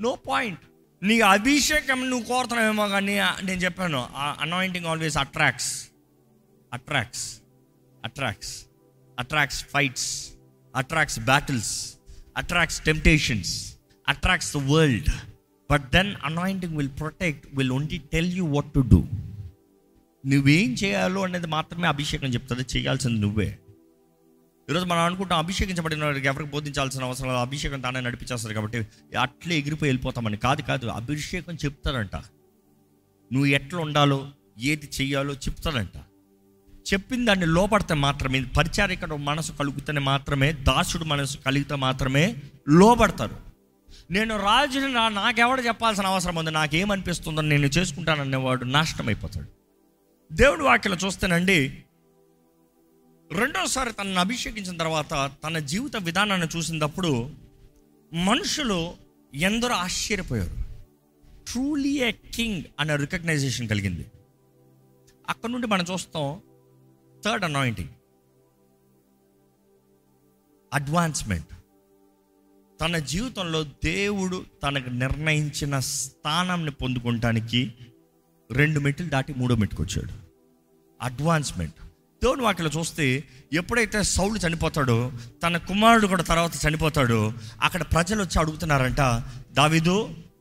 [0.00, 0.60] నో పాయింట్
[1.02, 4.00] నీ అభిషేకం నువ్వు కోరుతున్నావేమో కానీ నేను చెప్పాను
[4.40, 5.70] anointing always attracts
[6.72, 7.26] attracts
[8.04, 8.54] attracts
[9.18, 10.08] attracts fights
[10.74, 11.72] attracts battles
[12.36, 13.52] attracts temptations
[14.06, 15.08] attracts the world
[15.70, 19.00] but then anointing will protect will only tell you what to do
[20.24, 23.48] నువ్వేం చేయాలో అనేది మాత్రమే అభిషేకం చెప్తుంది చేయాల్సింది నువ్వే.
[24.70, 27.38] ఈరోజు మనం అనుకుంటాం అభిషేకించబడిన వాడికి ఎవరికి బోధించాల్సిన అవసరం లేదు.
[27.38, 28.78] అభిషేకం తానే నడిపించేస్తారు కాబట్టి
[29.16, 30.36] అట్లే ఎగిరిపోయి వెళ్ళిపోతామని.
[30.36, 32.16] కాదు కాదు అభిషేకం చెప్తాడంట
[33.30, 34.18] నువ్వు ఎట్లా ఉండాలో
[34.58, 35.96] ఏది చెయ్యాలో చెప్తాడంట
[36.92, 42.36] చెప్పిన దాన్ని లోపడితే మాత్రమే పరిచారికడు మనసు కలుగుతూనే మాత్రమే దాసుడు మనసు కలిగితే మాత్రమే
[42.68, 43.36] లోపడతారు.
[44.10, 49.46] నేను రాజుని నా నాకెవడ చెప్పాల్సిన అవసరం ఉంది నాకేమనిపిస్తుందో నేను చేసుకుంటాననేవాడు నాశనం అయిపోతాడు
[50.34, 51.58] దేవుడి వాక్యలో చూస్తేనండి
[53.32, 57.30] రెండోసారి తనను అభిషేకించిన తర్వాత తన జీవిత విధానాన్ని చూసినప్పుడు
[58.12, 58.94] మనుషులు
[59.34, 60.56] ఎందరో ఆశ్చర్యపోయారు.
[61.52, 64.10] ట్రూలీ ఏ కింగ్ అనే రికగ్నైజేషన్ కలిగింది.
[65.28, 66.40] అక్కడ నుండి మనం చూస్తాం
[67.24, 67.88] థర్డ్ అనాయింటింగ్
[70.72, 71.54] అడ్వాన్స్మెంట్
[72.80, 77.74] తన జీవితంలో దేవుడు తనకు నిర్ణయించిన స్థానాన్ని పొందుకోవటానికి
[78.50, 80.12] రెండు మెట్లు దాటి మూడో మెట్టుకు వచ్చాడు
[81.02, 81.74] అడ్వాన్స్మెంట్
[82.22, 83.04] దేవుని వాక్యలో చూస్తే
[83.52, 84.96] ఎప్పుడైతే సౌలు చనిపోతాడో
[85.42, 87.20] తన కుమారుడు కూడా తర్వాత చనిపోతాడో
[87.62, 89.02] అక్కడ ప్రజలు వచ్చి అడుగుతున్నారంట
[89.52, 89.94] దావిదు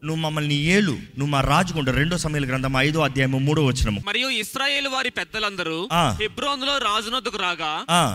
[0.04, 4.88] నువ్వు మమ్మల్ని ఏలు నువ్వు మా రాజుకుండు రెండో సమయాల గ్రంథం ఐదో అధ్యాయము మూడో వచ్చినము మరియు ఇస్రాయేల్
[4.88, 6.04] వారి పెద్దలందరూ ఆ.
[6.22, 7.72] హెబ్రోనులో రాజునొద్దకు రాగా.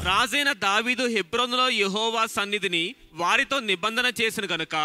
[0.07, 2.85] రాజైన దావీదు హెబ్రోనులో యెహోవా సన్నిధిని
[3.15, 4.77] వారితో నిబంధన చేసిన గనుక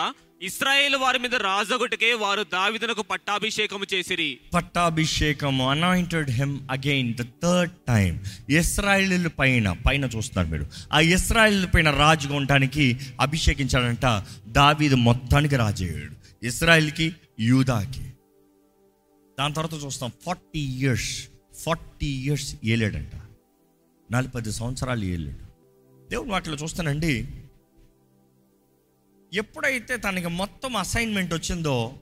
[0.41, 4.39] ఇస్రాయేల్ వారి మీద రాజగొట్టుకే వారు దావిదనకు పట్టాభిషేకము చేసిరి.
[4.54, 10.67] పట్టాభిషేకము anointed him again the third time Israel పైన పైన చూస్తున్నారు మీరు.
[10.93, 16.45] ఆ ఇస్రాయేల్ పైన రాజుగా ఉండటానికి అభిషేకించాడంట దావీదు మొత్తానికి రాజయ్యాడు.
[16.45, 18.04] ఇస్రాయిల్కి యూదాకి.
[19.39, 21.28] దాని తర్వాత చూస్తాం ఫార్టీ ఇయర్స్
[21.63, 23.15] ఫార్టీ ఇయర్స్ ఏలాడంట.
[24.12, 25.47] నలభై సంవత్సరాలు ఏలాడు.
[26.10, 27.28] దేవుడు వాటిలో చూస్తానండి.
[29.33, 31.99] ఎప్పుడైతే తనకి మొత్తం అసైన్మెంట్ వచ్చిందో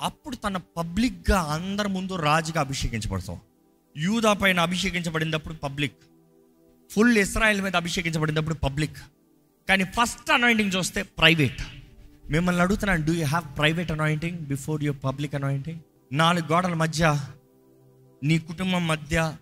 [0.00, 3.40] అప్పుడు తన పబ్లిక్గా అందరి ముందు రాజుగా అభిషేకించబడతాం.
[3.96, 5.96] యూదా పైన అభిషేకించబడినప్పుడు పబ్లిక్
[6.90, 8.98] ఫుల్ ఇస్రాయల్ మీద అభిషేకించబడినప్పుడు పబ్లిక్
[9.68, 11.62] కానీ ఫస్ట్ అనాయింటింగ్ చూస్తే ప్రైవేట్
[12.30, 15.80] మిమ్మల్ని అడుగుతున్నాను do you have private anointing before your public anointing
[16.12, 17.20] నాలుగు గోడల మధ్య
[18.22, 19.36] నీ కుటుంబం మధ్య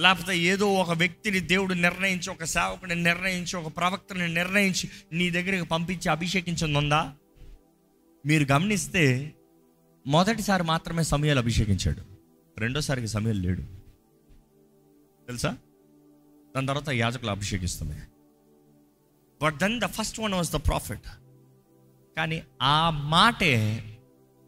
[0.00, 6.08] లేకపోతే ఏదో ఒక వ్యక్తిని దేవుడు నిర్ణయించి ఒక సేవకుని నిర్ణయించి ఒక ప్రవక్తని నిర్ణయించి నీ దగ్గరికి పంపించి
[6.08, 7.12] అభిషేకించిందందా?
[8.26, 9.34] మీరు గమనిస్తే
[10.06, 12.02] మొదటిసారి మాత్రమే సమయాలు అభిషేకించాడు.
[12.60, 13.62] రెండోసారికి సమయాలు లేడు.
[15.26, 15.56] తెలుసా?
[16.56, 17.94] దాని తర్వాత యాజకులు అభిషేకిస్తుంది
[19.42, 21.08] but then the first one was the prophet
[22.16, 23.84] కానీ ఆ మాటే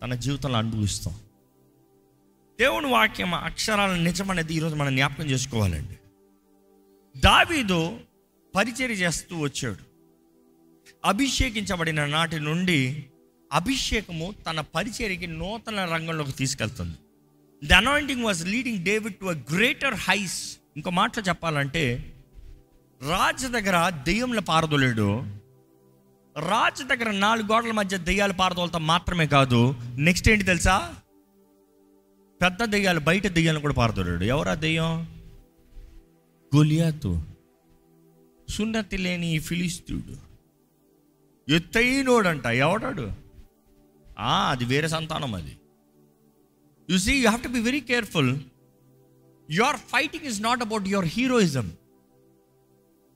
[0.03, 1.15] తన జీవితంలో అనుభవిస్తాం.
[2.61, 5.97] దేవుని వాక్యం అక్షరాల నిజమనేది ఈరోజు మనం జ్ఞాపకం చేసుకోవాలండి.
[7.17, 8.01] దావీదు
[8.57, 9.77] పరిచర్య చేస్తూ వచ్చాడు.
[11.05, 13.07] అభిషేకించబడిన నాటి నుండి
[13.53, 16.97] అభిషేకము తన పరిచర్యకి నూతన రంగంలోకి తీసుకెళ్తుంది.
[17.69, 22.15] The anointing was leading David to a greater heights ఇంకో మాటలో చెప్పాలంటే
[23.09, 25.25] రాజు దగ్గర దెయ్యంలో పారదోలేడు.
[26.37, 30.95] రాజు దగ్గర నాలుగు గోడల మధ్య దెయ్యాలు పారదోలతో మాత్రమే కాదు నెక్స్ట్ ఏంటి తెలుసా?
[32.43, 34.25] పెద్ద దెయ్యాలు బయట దెయ్యాలను కూడా పారదోలాడు.
[34.25, 35.03] ఎవరా దెయ్యం?
[36.57, 37.23] గొలియాతు.
[38.49, 40.15] సున్నతి లేని ఈ ఫిలిస్తీయుడు
[41.53, 43.13] ఎత్తైనోడంట ఎవడాడు?
[44.19, 45.57] అది వేరే సంతానం అది.
[46.91, 48.41] You see you have to be very careful
[49.51, 51.73] your fighting is not about your heroism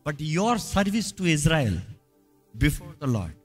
[0.07, 1.79] but your service to Israel
[2.57, 3.37] before the Lord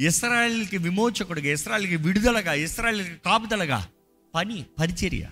[0.00, 3.88] ఇస్రాయల్కి విమోచకుడిగా ఇస్రాయల్కి విడుదలగా ఇస్రాయల్కి కాపుదలగా
[4.34, 5.28] పని పరిచర్య.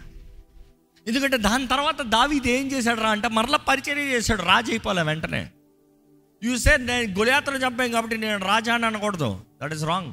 [1.06, 5.50] ఎందుకంటే దాని తర్వాత దావీది ఏం చేశాడు రా అంటే మరలా పరిచర్య చేశాడు రాజు అయిపోలే వెంటనే.
[6.46, 9.40] చూసే నేను గుళయాత్రలు చంపాను కాబట్టి నేను రాజా అని అనకూడదు.
[9.62, 10.12] దట్ ఈస్ రాంగ్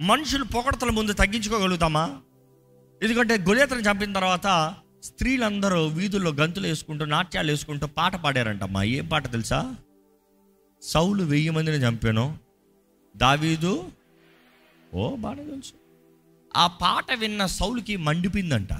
[0.00, 2.20] మనుషులు పొగడతల ముందు తగ్గించుకోగలుగుతామా?
[3.02, 8.82] ఎందుకంటే గుళయాత్రను చంపిన తర్వాత స్త్రీలందరూ వీధుల్లో గంతులు వేసుకుంటూ నాట్యాలు వేసుకుంటూ పాట పాడారంటమ్మా.
[8.82, 9.74] ఏం పాట తెలుసా?
[10.82, 12.38] సౌలు వెయ్యి మందిని చంపాను.
[13.16, 13.90] దావీదు
[14.94, 15.83] ఓ బాగానే తెలుసు.
[16.56, 18.72] ఆ పాట విన్న సౌలుకి మండిపోయిందంట.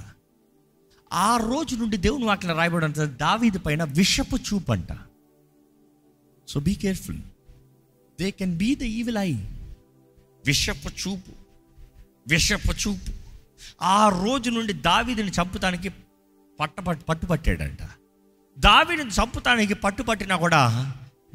[1.13, 4.91] ఆ రోజు నుండి దేవుని వాక్యం రాయబడి దావీది పైన విషపు చూపు అంట
[6.47, 7.21] so be careful
[8.19, 9.31] they can be the evil eye
[10.45, 11.31] విషపు చూపు
[12.27, 13.11] విషపు చూపు.
[13.81, 15.89] ఆ రోజు నుండి దావీదిని చంపుతానికి
[16.59, 17.81] పట్ట పట్టుపట్టాడంట
[18.57, 20.61] దావీదిని చంపుతానికి పట్టుపట్టినా కూడా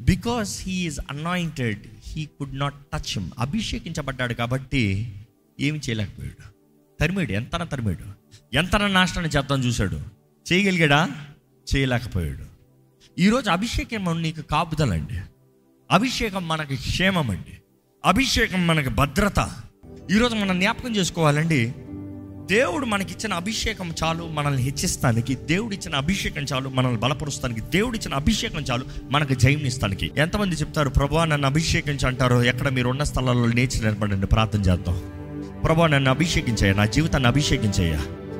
[0.01, 4.83] because he is anointed he could not touch him అభిషేకించబడ్డాడు కాబట్టి
[5.61, 6.51] ఏమి చేయలేకపోయాడు.
[6.99, 8.21] తరిమాడు ఎంతన తరిమాడు?
[8.55, 9.99] ఎంతన నాశనం చేద్దాం చూశాడు.
[10.53, 11.09] చేయగలిగాడా?
[11.75, 12.51] చేయలేకపోయాడు.
[13.19, 15.21] ఈరోజు అభిషేకం నీకు కాపుదలండి.
[15.91, 17.57] అభిషేకం మనకి క్షేమం అండి
[18.05, 19.51] అభిషేకం మనకి భద్రత.
[20.11, 21.73] ఈరోజు మనం జ్ఞాపకం చేసుకోవాలండి
[22.45, 28.61] దేవుడు మనకిచ్చిన అభిషేకం చాలు మనల్ని హెచ్చిస్తానికి దేవుడు ఇచ్చిన అభిషేకం చాలు మనల్ని బలపరుస్తానికి దేవుడు ఇచ్చిన అభిషేకం
[28.61, 32.43] చాలు మనకు జయమిస్తానికి ఎంతమంది చెప్తారు ప్రభా నన్ను అభిషేకించి అంటారు.
[32.43, 35.10] ఎక్కడ మీరు ఉన్న స్థలాల్లో నేర్చి నిలబడండి ప్రార్థన చేద్దాం.
[35.63, 37.99] ప్రభా నన్ను అభిషేకించాయా నా జీవితాన్ని అభిషేకించాయా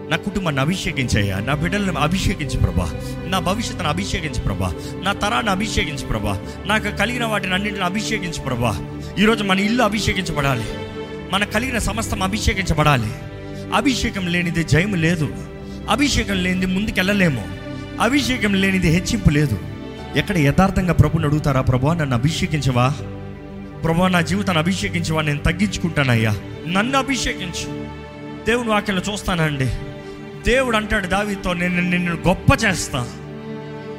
[0.10, 2.92] నా కుటుంబాన్ని అభిషేకించయ్యా నా బిడ్డలను అభిషేకించి ప్రభా
[3.28, 8.80] నా భవిష్యత్తును అభిషేకించి ప్రభా నా తరాన్ని అభిషేకించి ప్రభా నాకు కలిగిన వాటిని అన్నింటిని అభిషేకించి ప్రభా.
[9.20, 10.64] ఈరోజు మన ఇల్లు అభిషేకించబడాలి
[11.32, 13.12] మన కలిగిన సమస్తం అభిషేకించబడాలి.
[13.76, 15.30] అభిషేకం లేనిది జయము లేదు
[15.90, 17.44] అభిషేకం లేనిది ముందుకెళ్ళలేము
[18.02, 19.60] అభిషేకం లేనిది హెచ్చింపు లేదు.
[20.16, 22.94] ఎక్కడ యథార్థంగా ప్రభుని అడుగుతారా ప్రభా నన్ను అభిషేకించవా?
[23.84, 25.22] ప్రభా నా జీవితాన్ని అభిషేకించవా?
[25.22, 26.36] నేను తగ్గించుకుంటానయ్యా.
[26.72, 27.86] నన్ను అభిషేకించు.
[28.46, 29.72] దేవుని వాక్యంలో చూస్తానండి.
[30.46, 33.00] దేవుడు అంటాడు దావితో నేను నిన్ను గొప్ప చేస్తా.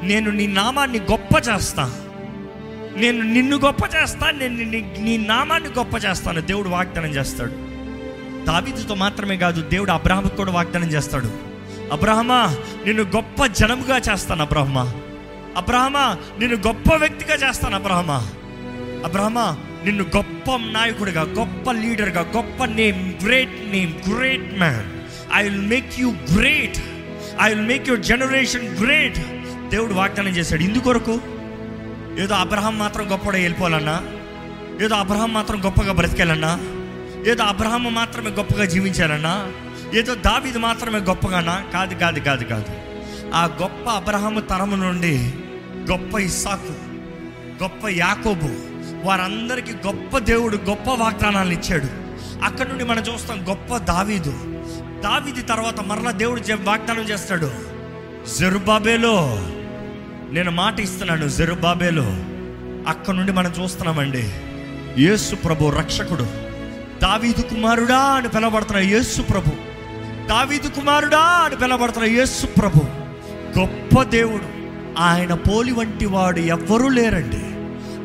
[0.03, 1.95] నేను నీ నామాన్ని గొప్ప చేస్తా.
[2.97, 4.55] నేను నిన్ను గొప్ప చేస్తా నేను
[5.01, 7.53] నీ- నామాన్ని గొప్ప చేస్తాను దేవుడు వాగ్దానం చేస్తాడు.
[8.47, 11.31] దావీదుతో మాత్రమే కాదు దేవుడు అబ్రాహ్మకు కూడా వాగ్దానం చేస్తాడు.
[11.93, 12.57] అబ్రహమా
[12.87, 14.93] నిన్ను గొప్ప జనముగా చేస్తాను అబ్రహమా.
[15.57, 18.29] అబ్రహమా నిన్ను గొప్ప వ్యక్తిగా చేస్తాను అబ్రహమా.
[19.05, 24.93] అబ్రహమా నిన్ను గొప్ప నాయకుడిగా గొప్ప లీడర్గా గొప్ప name great name great man
[25.35, 26.79] I will make you great
[27.43, 29.19] I will make your generation great
[29.69, 30.63] దేవుడు వాగ్దానం చేశాడు.
[30.63, 31.21] ఇందుకొరకు
[32.19, 34.03] ఏదో అబ్రహం మాత్రం గొప్పగా వెళ్ళిపోవాలన్నా
[34.85, 36.59] ఏదో అబ్రహం మాత్రం గొప్పగా బ్రతికేయాలన్నా
[37.27, 39.53] ఏదో అబ్రహం మాత్రమే గొప్పగా జీవించాలన్నా
[39.95, 41.65] ఏదో దావిది మాత్రమే గొప్పగానా?
[41.73, 42.67] కాదు కాదు కాదు కాదు.
[43.35, 45.33] ఆ గొప్ప అబ్రహము తరము నుండి
[45.91, 46.73] గొప్ప ఇస్సాకు
[47.63, 48.72] గొప్ప యాకోబు
[49.05, 51.87] వారందరికీ గొప్ప దేవుడు గొప్ప వాగ్దానాలు ఇచ్చాడు.
[52.45, 54.31] అక్కడ నుండి మనం చూస్తాం గొప్ప దావీదు.
[55.05, 57.51] దావీది తర్వాత మరలా దేవుడు జ- వాగ్దానం చేస్తాడు.
[58.39, 59.39] జెరుబాబేలో
[60.31, 62.07] నేను మాట ఇస్తున్నాను జెరుబాబేలో.
[62.89, 64.33] అక్కడ నుండి మనం చూస్తున్నామండి.
[64.99, 66.27] యేసు ప్రభు రక్షకుడు.
[67.03, 69.73] దావీదు కుమారుడా అని పిలవబడుతున్న యేసు ప్రభు.
[70.29, 72.81] దావీదు కుమారుడా అని పిలవబడుతున్న యేసు ప్రభు.
[73.59, 74.45] గొప్ప దేవుడు.
[74.99, 77.42] ఆయన పోలి వంటి వాడు ఎవ్వరూ లేరండి.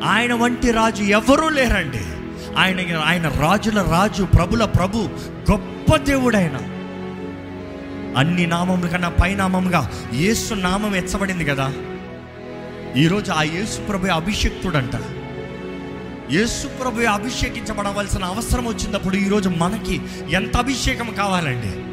[0.04, 2.00] ఆయన వంటి రాజు ఎవరూ లేరండి.
[2.58, 5.08] ఆయన ఆయన రాజుల రాజు ప్రభుల ప్రభు
[5.50, 6.56] గొప్ప దేవుడైన.
[8.16, 11.72] అన్ని నామముల కన్నా పైనామంగా యేసు నామం ఎచ్చబడింది కదా.
[12.96, 14.96] ఈరోజు ఆ యేసు ప్రభు అభిషక్తుడంట.
[16.32, 21.88] యేసు ప్రభు అభిషేకించబడవలసిన అవసరం వచ్చినప్పుడు ఈరోజు మనకి ఎంత అభిషేకం కావాలండి?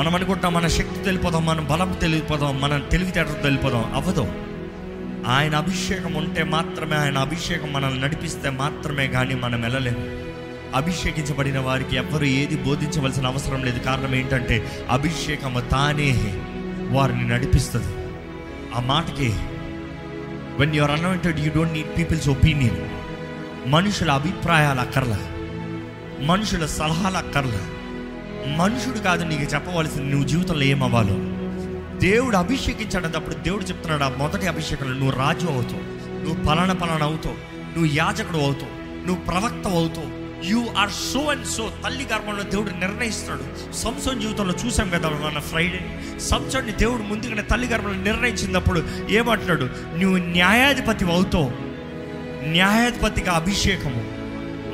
[0.00, 3.94] మనం అనుకుంటాం మన శక్తి తెలిపోదాం మన బలం తెలియపోదాం మన తెలివితేటలు తెలిపోదాం.
[3.94, 4.41] అవ్వదు.
[5.26, 10.32] ఆయన అభిషేకం ఉంటే మాత్రమే ఆయన అభిషేకం మనల్ని నడిపిస్తే మాత్రమే కానీ మనం వెళ్ళలేము.
[10.76, 13.78] అభిషేకించబడిన వారికి ఎవ్వరు ఏది బోధించవలసిన అవసరం లేదు.
[13.78, 16.12] కారణం ఏంటంటే అభిషేకం తానే
[16.90, 17.94] వారిని నడిపిస్తుంది.
[18.74, 19.32] ఆ మాటకి
[20.58, 22.88] when your anointed you don't need people's opinion
[23.70, 25.18] మనుషుల అభిప్రాయాలు అక్కర్లా.
[26.20, 27.60] మనుషుల సలహాలు అక్కర్లా.
[28.56, 31.31] మనుషుడు కాదు నీకు చెప్పవలసింది నువ్వు జీవితంలో ఏమవ్వాలో.
[32.02, 35.82] దేవుడు అభిషేకించాడప్పుడు దేవుడు చెప్తున్నాడు ఆ మొదటి అభిషేకంలో నువ్వు రాజు అవుతావు
[36.24, 37.34] నువ్వు పలానా పలానా అవుతావు
[37.78, 40.22] నువ్వు యాజకుడు అవుతావు నువ్వు ప్రవక్త అవుతావు.
[40.44, 43.72] You are so and so తల్లి గర్భంలో దేవుడు నిర్ణయిస్తున్నాడు.
[43.72, 45.80] సంసోన్ జీవితంలో చూసాం కదా మన ఫ్రైడే
[46.20, 49.64] సంసోన్ని దేవుడు ముందుగానే తల్లి గర్భంలో నిర్ణయించినప్పుడు ఏమంటున్నాడు?
[49.98, 51.52] నువ్వు న్యాయాధిపతి అవుతావు
[52.44, 54.02] న్యాయాధిపతిగా అభిషేకము.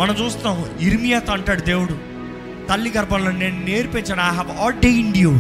[0.03, 1.99] మనం చూస్తాం ఇర్మియాతో అంటాడు దేవుడు
[2.69, 5.33] తల్లి గర్భంలో నేను నేర్పించాను ఐ హ్యావ్ ఆర్డైన్డ్ యూ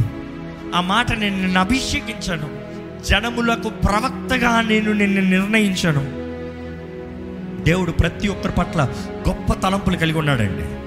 [0.75, 2.69] ఆ మాట నేను నిన్ను అభిషేకించాను.
[3.07, 6.29] జనములకు ప్రవక్తగా నేను నిన్ను నిర్ణయించాను.
[7.65, 8.89] దేవుడు ప్రతి ఒక్కరి పట్ల
[9.29, 10.79] గొప్ప తలంపులు కలిగి ఉన్నాడండి.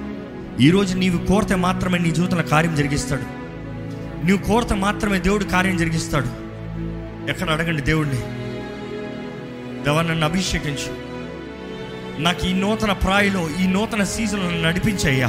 [0.63, 3.41] ఈరోజు నీవు కోరితే మాత్రమే నీ జీవితంలో కార్యం జరిగిస్తాడు.
[4.25, 6.27] నీవు కోరితే మాత్రమే దేవుడు కార్యం జరిగిస్తాడు.
[7.29, 8.17] ఎక్కడ అడగండి దేవుడిని
[9.83, 11.11] దేవా నన్ను అభిషేకించు.
[12.21, 15.27] నాకు ఈ నూతన ప్రాయలో ఈ నూతన సీజన్ నడిపించయ్యా.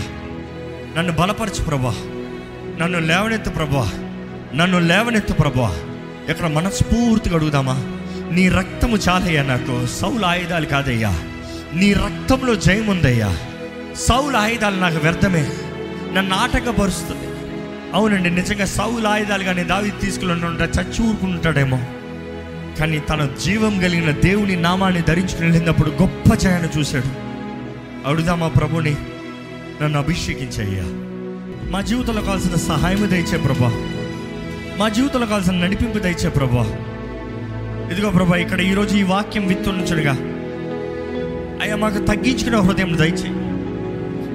[0.96, 1.94] నన్ను బలపరచు ప్రభా.
[2.80, 4.01] నన్ను లేవనెత్తు ప్రభా.
[4.54, 5.76] నన్ను లేవనెత్తు ప్రభా
[6.28, 7.74] ఎక్కడ మనస్ఫూర్తిగా అడుగుదామా?
[8.32, 9.86] నీ రక్తము చాలయ్యా నాకు.
[9.86, 11.22] సౌలు ఆయుధాలు కాదయ్యా.
[11.74, 13.36] నీ రక్తంలో జయం ఉందయ్యా.
[13.96, 15.50] సౌలు ఆయుధాలు నాకు వ్యర్థమే.
[16.14, 17.26] నన్ను ఆటంకపరుస్తుంది.
[17.94, 21.80] అవునండి నిజంగా సౌలు ఆయుధాలు కానీ దావి తీసుకుని ఉంటే చచ్చి ఊరుకుంటాడేమో
[22.78, 27.08] కానీ తన జీవం కలిగిన దేవుని నామాన్ని ధరించుకుని వెళ్ళినప్పుడు గొప్ప జయాన్ని చూశాడు.
[28.08, 28.96] అడుగుదామా ప్రభుని?
[29.82, 30.84] నన్ను అభిషేకించయ్యా.
[31.70, 33.88] మా జీవితంలో కావాల్సిన సహాయము దయచే ప్రభా
[34.82, 36.62] మా జీవితంలో కావాల్సిన నడిపింపు దయచే ప్రభా.
[37.92, 40.12] ఇదిగో ప్రభా ఇక్కడ ఈరోజు ఈ వాక్యం విత్తుంచుడుగా
[41.62, 43.34] అయ్యా మాకు తగ్గించుకునే హృదయం దయచేయి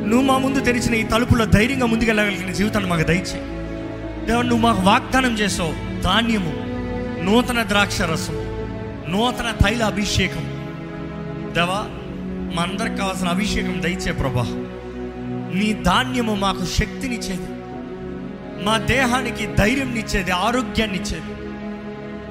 [0.10, 3.44] నువ్వు మా ముందు తెరిచిన ఈ తలుపులో ధైర్యంగా ముందుకెళ్ళగలిగిన జీవితాన్ని మాకు దయచేయి
[4.26, 6.02] దేవుడు నువ్వు మాకు వాగ్దానం చేసావు.
[6.02, 6.54] ధాన్యము
[7.24, 8.40] నూతన ద్రాక్ష రసం
[9.10, 10.46] నూతన తైల అభిషేకం.
[11.54, 11.86] దేవా
[12.56, 14.48] మా అందరికి కావాల్సిన అభిషేకం దయచే ప్రభా.
[15.60, 17.57] నీ ధాన్యము మాకు శక్తినిచ్చేది.
[18.64, 21.34] మా దేహానికి ధైర్యంనిచ్చేది ఆరోగ్యాన్ని ఇచ్చేది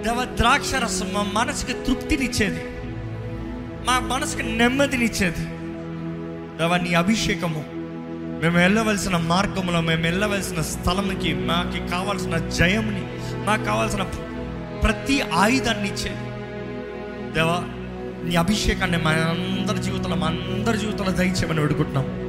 [0.05, 2.61] దేవ ద్రాక్షరసం మా మనసుకి తృప్తినిచ్చేది.
[3.87, 5.45] మా మనసుకి నెమ్మదినిచ్చేది.
[6.59, 7.65] దేవ నీ అభిషేకము
[8.43, 13.05] మేము వెళ్ళవలసిన మార్గంలో మేము వెళ్ళవలసిన స్థలంకి మాకు కావాల్సిన జయంని
[13.47, 14.03] మాకు కావాల్సిన
[14.83, 16.23] ప్రతి ఆయుధాన్ని ఇచ్చేది
[17.35, 17.59] దేవా
[18.29, 22.26] నీ అభిషేకాన్ని మా అందరి జీవితంలో మా అందరి జీవితంలో దయచేయమని వేడుకుంటున్నాం.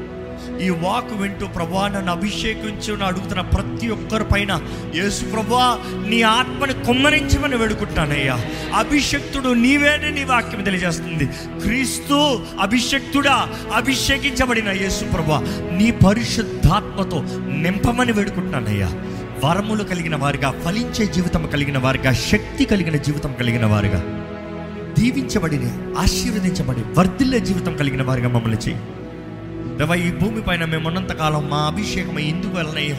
[0.62, 4.62] ఈ వాక్ వింటూ ప్రభా నన్ను అభిషేకించు అడుగుతున్న ప్రతి ఒక్కరి పైన
[4.95, 8.39] యేసు ప్రభా నీ ఆత్మని కుమ్మరించమని వేడుకుంటానయ్యా
[8.76, 11.26] అభిషక్తుడు నీవేనే నీ వాక్యం తెలియజేస్తుంది.
[11.62, 15.39] క్రీస్తు అభిషక్తుడా అభిషేకించబడిన యేసు ప్రభా
[15.73, 18.89] నీ పరిశుద్ధాత్మతో నింపమని వేడుకుంటున్నానయ్యా.
[19.45, 24.23] వరములు కలిగిన వారిగా ఫలించే జీవితం కలిగిన వారిగా శక్తి కలిగిన జీవితం కలిగిన వారిగా
[25.00, 28.80] దీవించబడిన ఆశీర్వదించబడి వర్ధిల్లే జీవితం కలిగిన వారిగా మమ్మల్ని చేయి.
[29.78, 32.96] దేవా ఈ భూమి పైన మేము ఉన్నంతకాలం మా అభిషేకం ఎందుకు వెళ్ళనయ్యో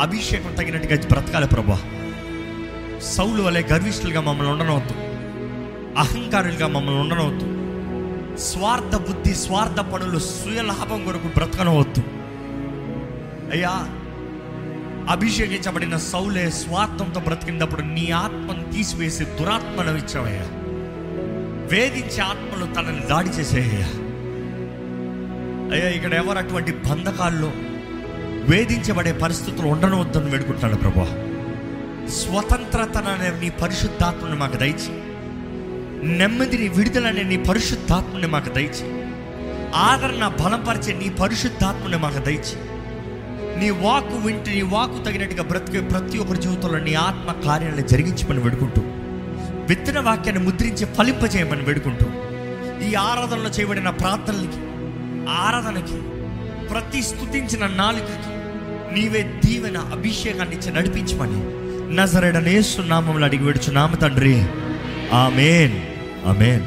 [0.00, 1.82] అభిషేకం తగినట్టుగా బ్రతకాలి ప్రభా.
[3.02, 4.94] సౌలు వలె గర్విష్ఠులుగా మమ్మల్ని ఉండనవద్దు
[5.98, 7.46] అహంకారులుగా మమ్మల్ని ఉండనవద్దు
[8.38, 12.02] స్వార్థ బుద్ధి స్వార్థ పనులు స్వయలాభం కొరకు బ్రతకనవద్దు.
[13.52, 13.88] అయ్యా
[15.08, 20.46] అభిషేకించబడిన సౌలే స్వార్థంతో బ్రతికినప్పుడు నీ ఆత్మను తీసివేసి దురాత్మను ఇచ్చావయ్యా.
[21.72, 23.88] వేధించే ఆత్మలు తనని దాడి చేసేయ్యా.
[25.72, 27.50] అయ్యా ఇక్కడ ఎవరు అటువంటి బంధకాల్లో
[28.48, 31.06] వేధించబడే పరిస్థితులు ఉండనవద్దని వేడుకుంటాడు ప్రభా
[32.16, 34.92] స్వతంత్రతనే నీ పరిశుద్ధాత్మని మాకు దయచి
[36.18, 38.86] నెమ్మదిని విడుదలనే నీ పరిశుద్ధాత్మని మాకు దయచి
[39.82, 42.56] ఆదరణ బలపరిచే నీ పరిశుద్ధాత్మని మాకు దయచి
[43.60, 48.82] నీ వాకు వింటే నీ వాకు తగినట్టుగా బ్రతికే ప్రతి ఒక్కరి జీవితంలో నీ ఆత్మ కార్యాలను జరిగించమని వేడుకుంటూ
[49.68, 52.06] విత్తన వాక్యాన్ని ముద్రించి ఫలింపజేయమని వేడుకుంటూ
[52.86, 54.60] ఈ ఆరాధనలో చేయబడిన ప్రార్థనలకి
[55.28, 56.00] ఆరాధనకి
[56.68, 58.42] ప్రతి స్థుతించిన నాలుగుకి
[58.94, 61.62] నీవే దీవెన అభిషేకాన్ని ఇచ్చి నడిపించమని
[61.96, 64.46] నజరడనేస్తున్నామంలో అడిగి విడుచు నామ తండ్రి.
[65.12, 65.80] ఆమెన్.
[66.28, 66.62] ఆమెన్.